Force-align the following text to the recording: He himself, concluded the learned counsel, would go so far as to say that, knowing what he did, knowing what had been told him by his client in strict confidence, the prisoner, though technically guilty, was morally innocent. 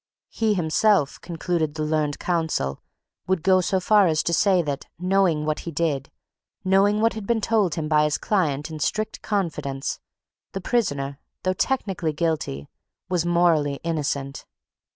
He 0.31 0.55
himself, 0.55 1.21
concluded 1.21 1.75
the 1.75 1.83
learned 1.83 2.17
counsel, 2.17 2.81
would 3.27 3.43
go 3.43 3.61
so 3.61 3.79
far 3.79 4.07
as 4.07 4.23
to 4.23 4.33
say 4.33 4.63
that, 4.63 4.85
knowing 4.97 5.45
what 5.45 5.59
he 5.59 5.71
did, 5.71 6.09
knowing 6.65 7.01
what 7.01 7.13
had 7.13 7.27
been 7.27 7.39
told 7.39 7.75
him 7.75 7.87
by 7.87 8.05
his 8.05 8.17
client 8.17 8.71
in 8.71 8.79
strict 8.79 9.21
confidence, 9.21 9.99
the 10.53 10.59
prisoner, 10.59 11.19
though 11.43 11.53
technically 11.53 12.13
guilty, 12.13 12.67
was 13.09 13.27
morally 13.27 13.75
innocent. 13.83 14.47